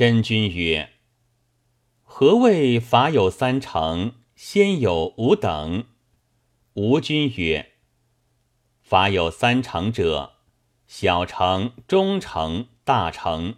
[0.00, 0.92] 真君曰
[2.02, 5.84] ：“何谓法有三成，先有五等？”
[6.72, 7.72] 吴君曰
[8.80, 10.36] ：“法有三成者，
[10.86, 13.56] 小成、中成、大成；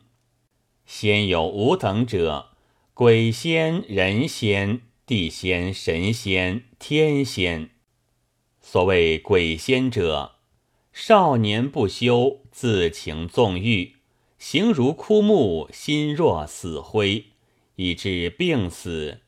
[0.85, 2.49] 先有五等者，
[2.93, 7.71] 鬼仙、人仙、地仙、神仙、天仙。
[8.61, 10.33] 所谓鬼仙者，
[10.93, 13.99] 少年不修，自情纵欲。”
[14.45, 17.27] 形如枯木，心若死灰，
[17.77, 19.21] 以致病死，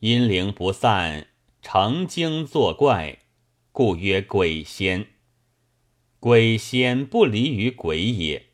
[0.00, 1.28] 阴灵不散，
[1.62, 3.20] 成精作怪，
[3.70, 5.06] 故曰鬼仙。
[6.18, 8.46] 鬼仙不离于鬼也。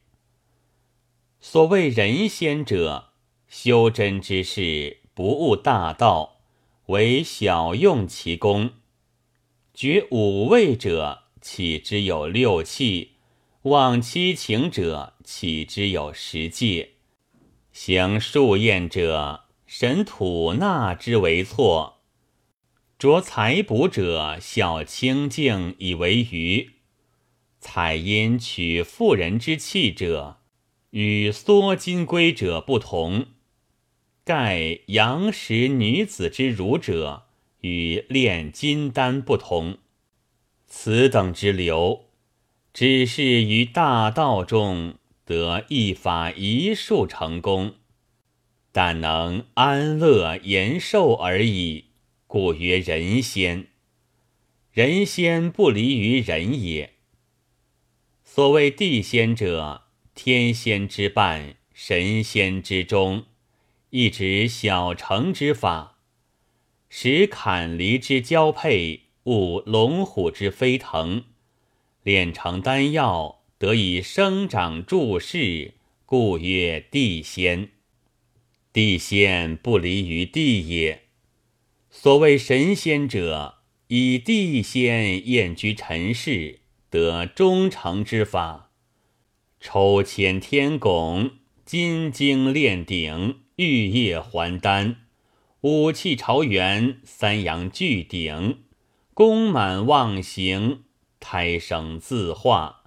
[1.40, 3.12] 所谓人仙者，
[3.48, 6.36] 修真之事，不悟大道，
[6.88, 8.72] 为小用其功。
[9.72, 13.12] 觉五味者，岂之有六气？
[13.62, 16.90] 望七情者，岂之有十戒？
[17.72, 21.94] 行数验者，神吐纳之为错；
[22.98, 26.72] 着财卜者，小清净以为余。
[27.58, 30.40] 采阴取妇人之气者，
[30.90, 33.28] 与缩金龟者不同；
[34.24, 37.24] 盖阳食女子之乳者，
[37.62, 39.78] 与炼金丹不同。
[40.66, 42.04] 此等之流。
[42.74, 47.74] 只是于大道中得一法一术成功，
[48.72, 51.86] 但能安乐延寿而已，
[52.26, 53.68] 故曰人仙。
[54.72, 56.94] 人仙不离于人也。
[58.22, 63.24] 所谓地仙者，天仙之半，神仙之中，
[63.90, 65.98] 一指小成之法，
[66.88, 71.24] 使坎离之交配，悟龙虎之飞腾。
[72.02, 75.72] 炼成丹药，得以生长注释，
[76.04, 77.70] 故曰地仙。
[78.74, 81.04] 地仙不离于地也。
[81.88, 86.58] 所谓神仙者，以地仙验居尘世，
[86.90, 88.70] 得忠诚之法。
[89.58, 91.30] 抽签天拱，
[91.64, 94.96] 金睛炼鼎，玉液还丹，
[95.62, 98.58] 五气朝元，三阳聚鼎，
[99.14, 100.82] 功满忘形。
[101.18, 102.83] 胎生自化，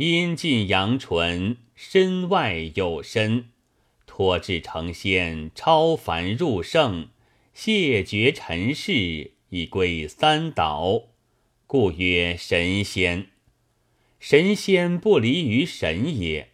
[0.00, 3.50] 阴尽阳纯，身外有身，
[4.06, 7.08] 脱至成仙，超凡入圣，
[7.52, 11.02] 谢绝尘世，以归三岛，
[11.66, 13.26] 故曰神仙。
[14.18, 16.48] 神仙不离于神也。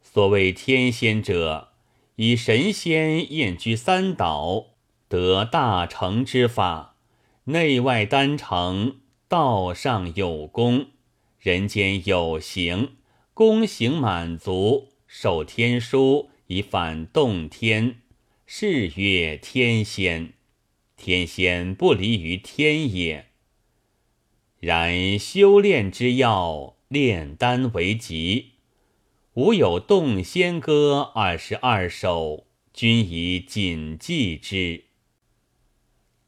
[0.00, 1.70] 所谓天仙者，
[2.14, 4.66] 以神仙验居三岛，
[5.08, 6.94] 得大成之法，
[7.46, 9.00] 内外丹成。
[9.26, 10.90] 道上有功，
[11.40, 12.96] 人间有形，
[13.32, 18.02] 功行满足，受天书以反动天，
[18.44, 20.34] 是曰天仙。
[20.98, 23.30] 天仙不离于天也。
[24.58, 28.50] 然修炼之要，炼丹为急。
[29.32, 34.84] 吾有动仙歌二十二首，均以谨记之。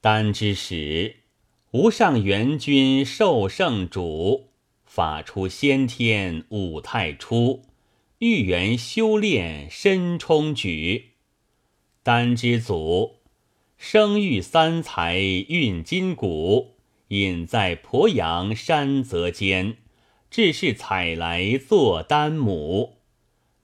[0.01, 1.17] 丹之始。
[1.73, 4.52] 无上元君受圣主，
[4.95, 7.63] 法出先天五太初，
[8.19, 11.13] 欲元修炼身充举。
[12.03, 13.15] 丹之祖，
[13.79, 16.75] 生育三才运筋骨，
[17.09, 19.79] 隐在鄱阳山泽间，
[20.31, 22.99] 致是采来作丹母。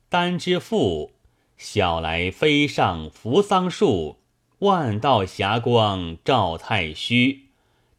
[0.08, 1.12] 丹之父，
[1.58, 4.16] 小来飞上扶桑树，
[4.60, 7.48] 万道霞光照太虚。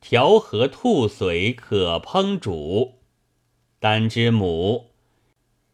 [0.02, 2.96] 调和兔髓可烹煮，
[3.82, 4.88] 丹之母，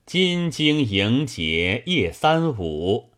[0.06, 3.10] 金睛莹洁夜三五，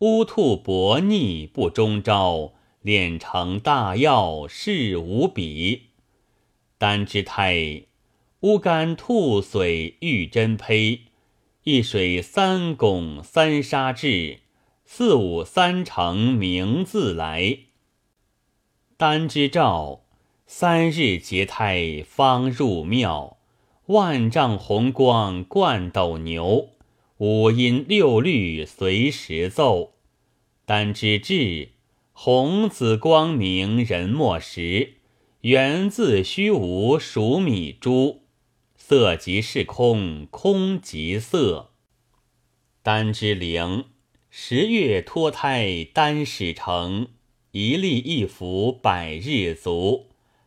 [0.00, 5.84] 乌兔薄腻不终朝，炼成大药势无比。
[6.76, 7.84] 丹之胎，
[8.40, 11.00] 乌干兔髓玉真胚，
[11.62, 14.40] 一水三汞三沙质，
[14.84, 17.60] 四五三成名自来。
[18.98, 20.02] 丹之兆。
[20.46, 23.38] 三日结胎方入庙，
[23.88, 26.70] 万丈红光贯斗牛，
[27.18, 29.92] 五音六律随时奏。
[30.64, 31.72] 丹之至，
[32.14, 34.94] 红紫光明人莫识，
[35.42, 38.22] 源自虚无数米珠，
[38.74, 41.72] 色即是空，空即色。
[42.82, 43.84] 丹之灵，
[44.30, 47.08] 十月脱胎丹始成，
[47.50, 50.06] 一粒一服百日足。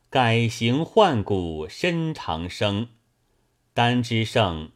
[0.09, 2.87] 改形换骨身长生，
[3.77, 4.71] 丹之圣，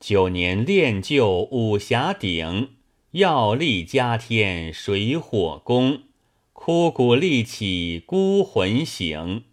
[0.00, 2.70] 九年炼就武侠鼎，
[3.10, 6.04] 要力加天水火功，
[6.54, 9.44] 枯骨立起孤魂醒。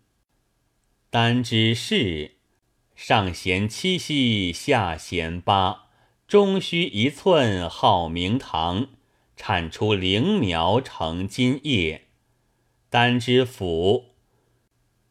[1.10, 2.38] 丹之士，
[2.96, 5.88] 上弦七夕下弦八，
[6.26, 8.88] 终须一寸好明堂，
[9.36, 12.06] 产出灵苗成金叶。
[12.90, 14.06] 丹之府，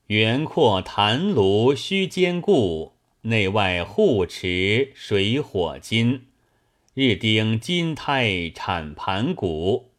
[0.07, 6.27] 圆阔坛炉须坚固，内外护持水火金。
[6.95, 9.91] 日丁金胎产盘古，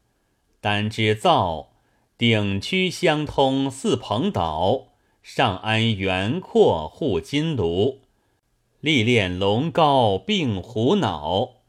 [0.59, 1.73] 丹之造
[2.17, 4.89] 顶曲相通四蓬岛，
[5.21, 8.01] 上安圆阔护金炉，
[8.79, 11.61] 历练龙高并虎脑。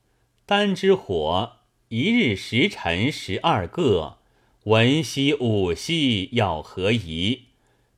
[0.46, 1.52] 丹之火
[1.88, 4.19] 一日时辰十二个。
[4.64, 7.46] 文兮武兮要何宜？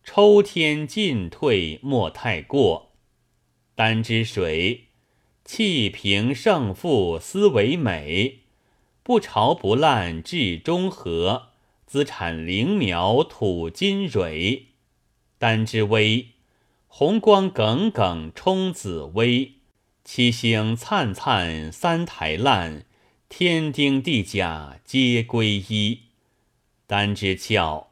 [0.03, 2.94] 抽天进退莫太过。
[3.75, 4.85] 丹之水，
[5.45, 8.41] 气平胜负思为美。
[9.03, 11.49] 不潮不烂至中和，
[11.85, 14.67] 资产灵苗土金蕊。
[15.39, 16.29] 丹之微，
[16.87, 19.55] 红光耿耿冲紫薇。
[20.05, 22.85] 七星灿灿三台烂，
[23.29, 26.03] 天丁地甲皆归一。
[26.87, 27.87] 丹之窍，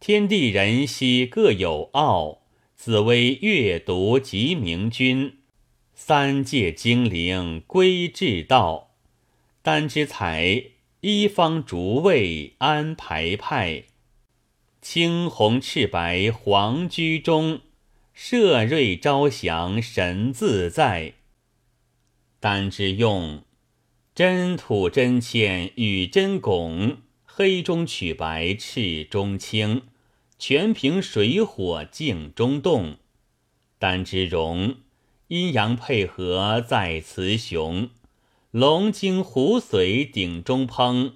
[0.00, 2.38] 天地人兮各有奥。
[2.78, 5.38] 紫薇阅读即明君，
[5.94, 8.94] 三界精灵归至道。
[9.62, 10.62] 丹之彩，
[11.00, 13.82] 一方逐位安排派。
[14.80, 17.62] 青红赤白黄居中，
[18.14, 21.14] 射瑞招祥神自在。
[22.38, 23.42] 丹之用，
[24.14, 26.98] 真土真铅与真汞。
[27.24, 29.82] 黑中取白，赤中青，
[30.38, 32.98] 全凭水火静中动。
[33.78, 34.76] 丹之容，
[35.26, 37.90] 阴阳配合在雌雄，
[38.52, 41.12] 龙精虎髓顶中烹，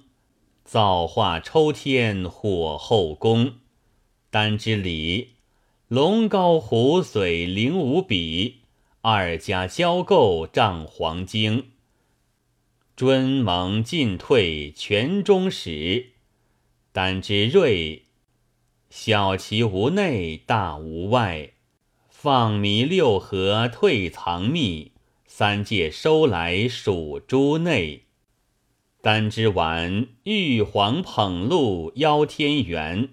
[0.63, 3.55] 造化抽天火后宫。
[4.29, 5.35] 丹之理，
[5.87, 8.61] 龙高虎髓灵无比，
[9.01, 11.71] 二家交构丈黄精，
[12.97, 16.11] 尊蒙进退全中始。
[16.91, 18.02] 丹之锐，
[18.95, 21.53] 小其无内，大无外。
[22.09, 24.91] 放迷六合，退藏密，
[25.25, 28.03] 三界收来属诸内。
[29.01, 33.09] 丹之丸，玉皇捧露邀天元，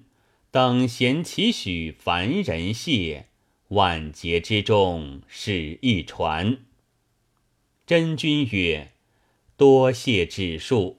[0.50, 3.28] 等闲岂许凡人谢？
[3.68, 6.58] 万劫之中，始一传。
[7.86, 8.92] 真君曰
[9.56, 10.98] ：“多谢指数，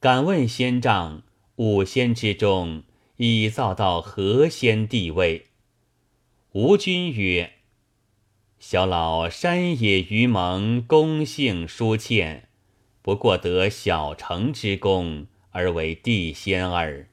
[0.00, 1.22] 敢问仙丈。”
[1.56, 2.82] 五仙之中，
[3.18, 5.46] 已造到何仙地位？
[6.52, 7.52] 吴君曰
[8.58, 12.48] ：“小老山野愚蒙，功性疏欠，
[13.00, 17.08] 不过得小成之功，而为地仙耳。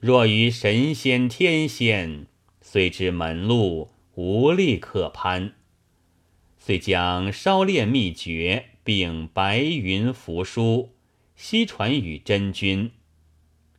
[0.00, 2.26] 若于神仙天仙，
[2.60, 5.54] 虽知门路，无力可攀。
[6.58, 10.90] 遂将烧炼秘诀，并白云符书，
[11.36, 12.90] 悉传与真君。”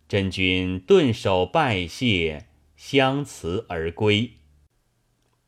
[0.09, 4.31] 真君顿首拜谢，相辞而归。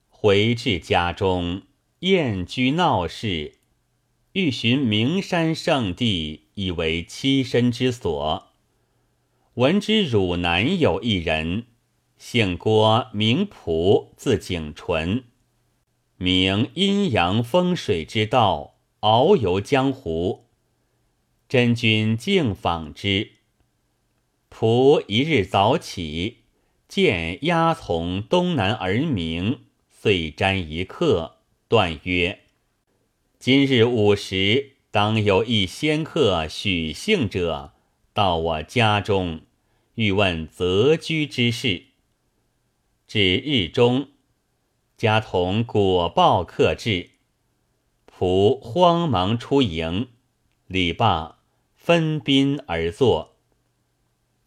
[0.08, 1.64] 回至家中，
[2.02, 3.56] 宴居闹市，
[4.34, 8.50] 欲寻名山圣地，以为栖身之所。
[9.56, 11.66] 闻之汝南有一人，
[12.20, 15.24] 姓郭，名仆，字景纯，
[16.18, 20.46] 名阴阳风水之道，遨游江湖。
[21.50, 23.41] 真君敬访之。
[24.52, 26.40] 仆一日早起，
[26.88, 31.38] 见鸦从东南而鸣，遂瞻一刻，
[31.70, 32.42] 断曰
[33.40, 37.74] ：“今日午时，当有一仙客许姓者
[38.14, 39.40] 到我家中，
[39.96, 41.86] 欲问择居之事。”
[43.08, 44.10] 至日中，
[44.98, 47.12] 家童果报客至，
[48.06, 50.10] 仆慌忙出迎，
[50.68, 51.40] 礼罢，
[51.76, 53.31] 分宾而坐。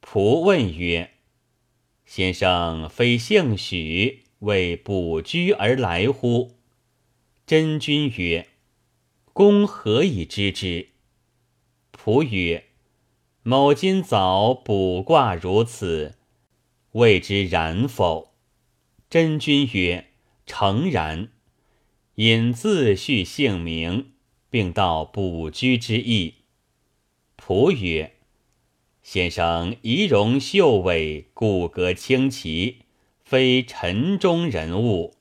[0.06, 1.12] 仆问曰
[2.04, 6.58] ：“先生非姓许，为卜居而来乎？”
[7.46, 8.46] 真君曰
[9.32, 10.90] ：“公何以知之？”
[11.90, 12.66] 仆曰
[13.42, 16.14] ：“某今早卜卦如此，
[16.92, 18.34] 未知然否？”
[19.08, 20.10] 真君曰
[20.46, 21.30] ：“诚然。”
[22.16, 24.12] 引自叙姓名，
[24.48, 26.34] 并道卜居之意。
[27.36, 28.12] 仆曰：
[29.04, 32.78] 先生仪容秀伟，骨骼清奇，
[33.22, 35.14] 非尘中人物。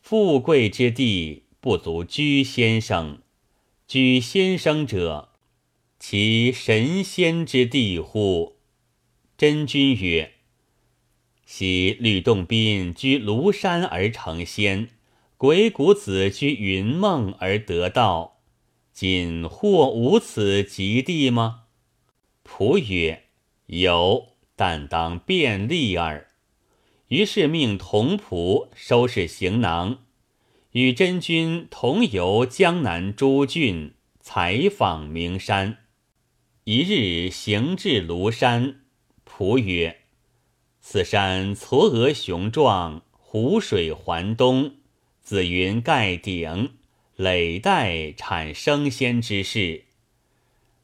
[0.00, 3.18] 富贵之地不足居先生，
[3.86, 5.28] 居先生者，
[5.98, 8.56] 其神仙之地乎？
[9.36, 10.32] 真君曰
[11.44, 14.88] ：“昔吕洞宾居庐山而成仙，
[15.36, 18.38] 鬼谷子居云梦而得道，
[18.94, 21.64] 今或无此极地吗？”
[22.48, 23.24] 仆曰
[23.66, 26.28] ：“有，但当便利耳。”
[27.08, 29.98] 于是命童仆收拾行囊，
[30.72, 35.78] 与真君同游江南诸郡，采访名山。
[36.64, 38.80] 一日行至庐山，
[39.26, 40.00] 仆曰
[40.80, 44.76] ：“此山嵯峨雄壮，湖水环东，
[45.20, 46.72] 紫云盖顶，
[47.16, 49.84] 累代产升仙之事。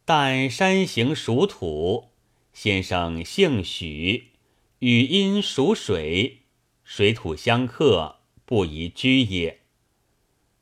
[0.06, 2.10] 但山形属土，
[2.52, 4.32] 先生姓许，
[4.80, 6.42] 语音属水，
[6.84, 9.60] 水土相克，不宜居也。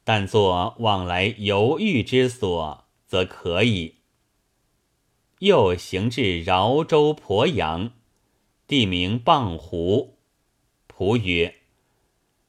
[0.05, 3.97] 但作往来游寓之所，则可以。”
[5.41, 7.93] 又行至饶州鄱阳，
[8.69, 10.19] 地名蚌湖。
[10.89, 11.57] 仆曰：“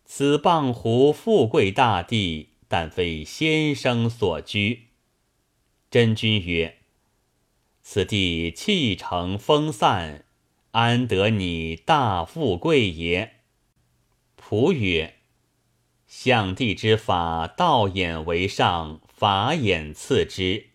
[0.05, 4.89] 此蚌湖富贵大地，但非先生所居。”
[5.89, 6.77] 真君曰
[7.83, 10.25] ：“此地气成风散，
[10.71, 13.41] 安得你大富贵也？”
[14.41, 15.17] 仆曰
[16.07, 20.69] ：“象帝之法，道眼为上，法眼次之。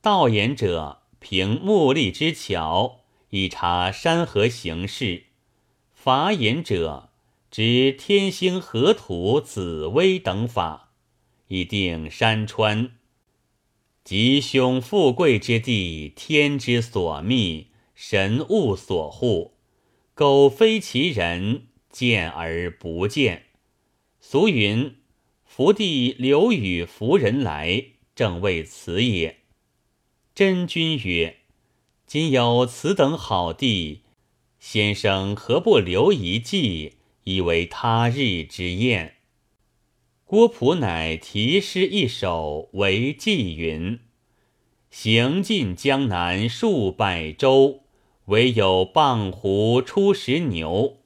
[0.00, 3.00] 道眼者。”凭目力之巧，
[3.30, 5.22] 以察山河形势；
[5.94, 7.08] 法眼者，
[7.50, 10.90] 知天星河图、紫微等法，
[11.46, 12.98] 以定山川。
[14.04, 19.54] 吉凶富贵之地，天之所秘，神物所护。
[20.14, 23.46] 苟非其人，见而不见。
[24.20, 24.96] 俗云
[25.46, 27.82] ：“福地留与福人来”，
[28.14, 29.38] 正为此也。
[30.34, 31.38] 真君曰
[32.06, 34.02] ：“今有此等好地，
[34.60, 36.92] 先生何不留一计，
[37.22, 39.14] 以为他日之宴？”
[40.26, 44.00] 郭璞乃题诗一首为寄云
[44.90, 47.82] ：“行尽江南数百州，
[48.26, 50.96] 唯有傍湖出石牛。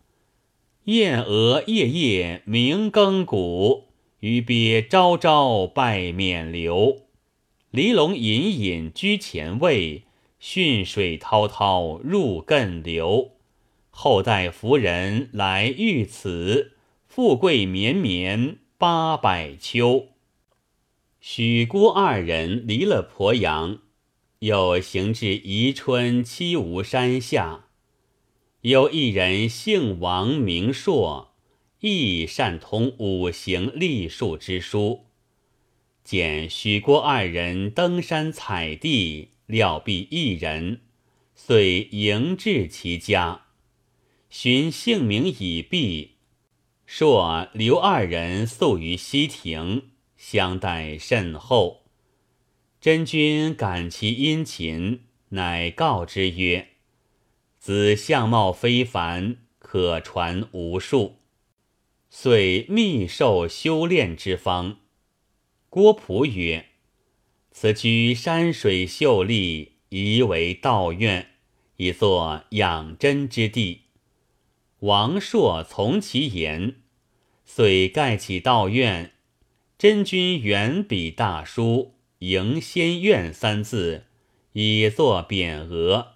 [0.84, 3.88] 燕鹅夜夜鸣更鼓，
[4.20, 7.00] 鱼鳖朝朝拜冕旒。”
[7.72, 10.04] 离龙隐隐居前位，
[10.40, 13.32] 汛水滔滔入艮流。
[13.90, 16.74] 后代福人来遇此，
[17.08, 20.10] 富贵绵绵八百秋。
[21.18, 23.80] 许郭二人离了鄱阳，
[24.38, 27.64] 又行至宜春七吴山下，
[28.60, 31.34] 有一人姓王名硕，
[31.80, 35.06] 亦善通五行历数之书。
[36.04, 40.82] 见许郭二人登山采地，料必一人，
[41.34, 43.46] 遂迎至其家，
[44.30, 46.12] 寻姓名已毕，
[46.90, 51.82] 说刘二人宿于西亭，相待甚厚。
[52.80, 56.68] 真君感其殷勤，乃告之曰
[57.60, 61.16] ：“子相貌非凡，可传无数。”
[62.08, 64.78] 遂密授修炼之方。
[65.68, 66.68] 郭璞曰
[67.52, 71.32] ：“此居山水秀丽，宜为道院，
[71.76, 73.82] 以作养真之地。”
[74.80, 76.76] 王朔从其言，
[77.44, 79.12] 遂盖起道院。
[79.76, 84.04] 真君原笔大书“迎仙院”三字，
[84.52, 86.14] 以作匾额。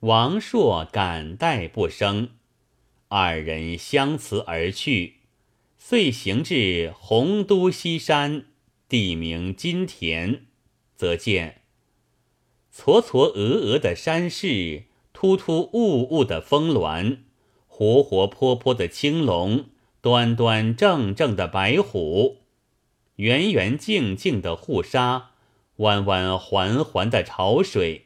[0.00, 2.30] 王朔感戴不生，
[3.08, 5.16] 二人相辞而去。
[5.76, 8.46] 遂行至洪都西山，
[8.88, 10.46] 地名金田，
[10.96, 11.60] 则见
[12.74, 17.18] 嵯嵯峨峨的山势，突突兀兀的峰峦，
[17.76, 19.64] 活活泼泼的青龙，
[20.00, 22.36] 端端正正的白虎，
[23.16, 25.30] 圆圆净净的护沙，
[25.78, 28.02] 弯弯环环的潮水。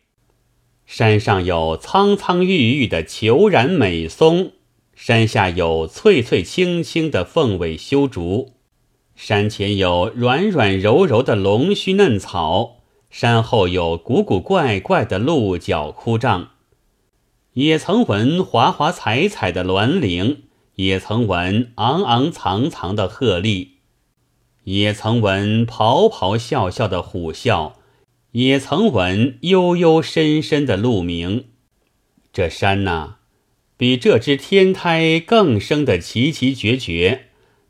[0.87, 4.53] 山上有苍苍郁郁的虬髯美松。
[4.95, 8.55] 山下有翠翠青青的凤尾修竹，
[9.15, 12.79] 山前有软软柔柔的龙须嫩草，
[13.11, 16.53] 山后有古古怪怪的鹿角枯杖。
[17.59, 20.45] 也曾闻华华彩彩的鸾铃，
[20.77, 23.71] 也曾闻昂昂藏藏的鹤唳，
[24.62, 27.73] 也曾闻咆咆哮哮的虎啸，
[28.31, 31.47] 也曾闻悠悠深深的鹿鸣。
[32.33, 33.17] 这山呐！
[33.77, 37.25] 比这只天胎更生得奇奇绝绝，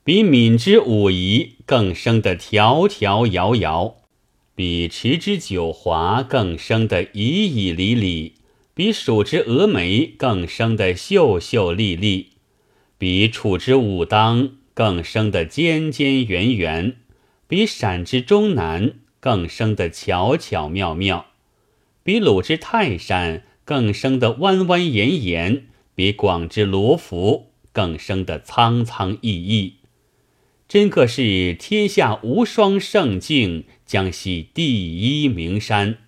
[0.04, 3.96] 比敏之武夷更生得条条摇摇。
[4.54, 8.34] 比持之九华更生的旖旎离离，
[8.78, 12.28] 比蜀之峨眉更生的秀秀丽丽，
[12.96, 16.94] 比楚之武当更生的尖尖圆圆，
[17.48, 21.26] 比陕之终南更生的巧巧妙妙，
[22.04, 25.66] 比鲁之泰山更生的弯弯延延，
[25.96, 29.78] 比广之罗浮更生的苍苍逸逸。
[30.68, 35.98] 真个是天下无双胜境，将系第一名山。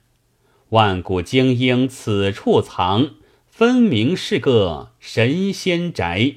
[0.70, 3.10] 万古精英此处藏，
[3.46, 6.34] 分明是个神仙宅。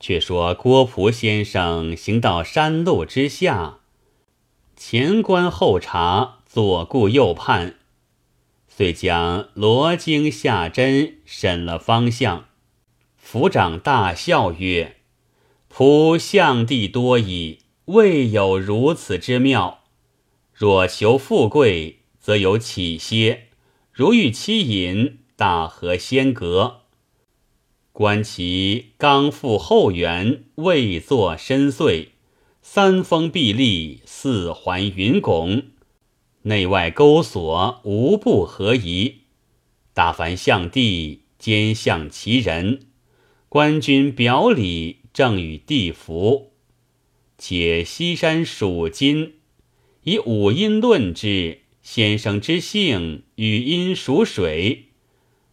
[0.00, 3.78] 却说郭璞先生行到山路之下，
[4.76, 7.76] 前观后察，左顾右盼，
[8.68, 12.46] 遂将罗经下针审了方向。
[13.16, 14.96] 府长大笑曰。
[15.74, 19.84] 仆相地多矣，未有如此之妙。
[20.52, 23.48] 若求富贵，则有起歇；
[23.92, 26.84] 如欲妻隐，大河先阁。
[27.92, 32.08] 观其刚复后圆，未作深邃，
[32.62, 35.64] 三峰壁立，四环云拱，
[36.44, 39.24] 内外钩锁，无不合宜。
[39.92, 42.86] 大凡相地，兼向其人。
[43.50, 45.00] 官军表里。
[45.12, 46.52] 正与地符，
[47.36, 49.34] 且西山属金，
[50.04, 51.61] 以五音论之。
[51.82, 54.90] 先生之性，与阴属水，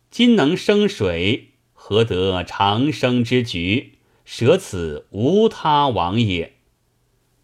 [0.10, 3.96] 金能生水，何得长生之局？
[4.24, 6.54] 舍此无他往也。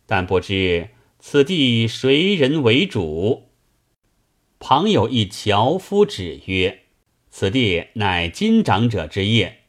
[0.06, 0.90] 但不知
[1.20, 3.50] 此地谁人为主？
[4.60, 6.84] 旁有一樵夫指曰
[7.30, 9.64] ：“此地乃金长者之业。”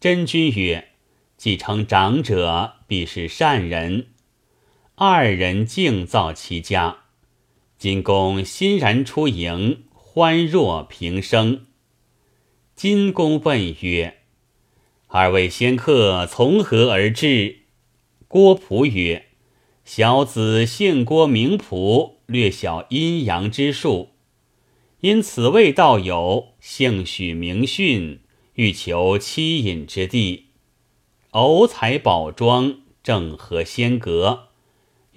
[0.00, 0.88] 真君曰。
[1.36, 4.08] 既称长者，必是善人。
[4.94, 7.04] 二人敬造其家，
[7.80, 11.64] 金公欣然出迎，欢若平生。
[12.76, 14.18] 金公问曰
[15.08, 17.60] ：“二位仙客从何而至？”
[18.28, 19.28] 郭璞曰
[19.82, 24.10] ：“小子姓郭，名璞，略晓阴阳之术，
[25.00, 28.20] 因此位道友，姓许名训，
[28.56, 30.48] 欲求妻隐之地。”
[31.32, 34.49] 偶采宝装，正合仙阁，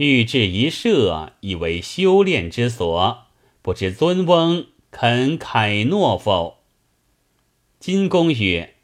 [0.04, 3.28] 欲置一舍，以为修炼之所。
[3.62, 6.58] 不知尊翁肯凯诺否？
[7.80, 8.76] 金公曰：“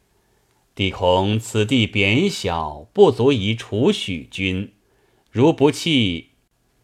[0.74, 4.72] 弟恐此地贬小，不足以处许君。
[5.30, 6.30] 如不弃，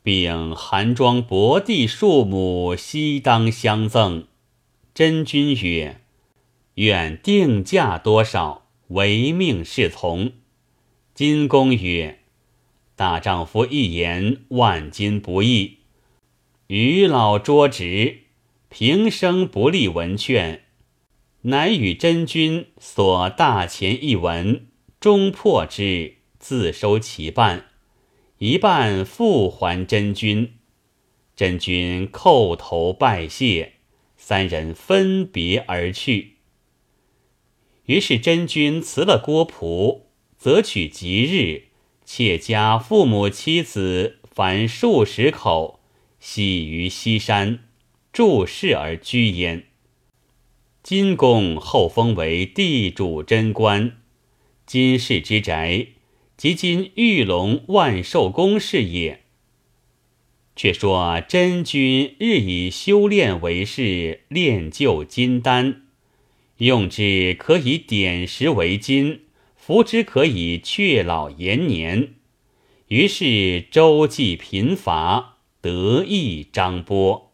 [0.03, 4.27] 并寒庄薄地数亩，悉当相赠。”
[4.93, 6.01] 真君曰
[6.75, 10.33] ：“愿定价多少？”唯命是从。
[11.15, 12.19] 金公曰
[12.95, 15.79] ：“大丈夫一言，万金不易。
[16.67, 18.21] 余老拙直，
[18.69, 20.63] 平生不立文劝，
[21.41, 24.67] 乃与真君所大钱一文，
[24.99, 27.65] 终破之，自收其半，
[28.37, 30.53] 一半复还真君。
[31.35, 33.73] 真君叩头拜谢，
[34.15, 36.37] 三人分别而去。”
[37.87, 41.65] 于是真君辞了郭璞，择取吉日，
[42.05, 45.79] 妾家父母妻子凡数十口，
[46.19, 47.59] 徙于西山，
[48.13, 49.65] 住世而居焉。
[50.83, 53.97] 金公后封为地主贞观，
[54.67, 55.87] 金氏之宅，
[56.37, 59.21] 即今玉龙万寿宫是也。
[60.55, 65.81] 却说真君日以修炼为事，炼就金丹。
[66.57, 69.24] 用之可以点石为金，
[69.65, 72.13] 服之可以却老延年。
[72.89, 77.24] 于是周济贫乏，得意张波。